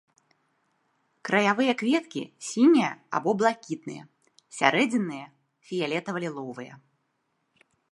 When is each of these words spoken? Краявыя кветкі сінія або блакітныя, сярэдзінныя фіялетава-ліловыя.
Краявыя 1.27 1.73
кветкі 1.81 2.21
сінія 2.49 2.89
або 3.19 3.29
блакітныя, 3.43 4.03
сярэдзінныя 4.59 5.25
фіялетава-ліловыя. 5.69 6.73